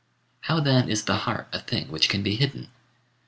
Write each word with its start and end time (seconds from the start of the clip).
How 0.39 0.59
then 0.59 0.89
is 0.89 1.03
the 1.05 1.15
heart 1.15 1.47
a 1.53 1.59
thing 1.59 1.91
which 1.91 2.09
can 2.09 2.23
be 2.23 2.35
hidden? 2.35 2.69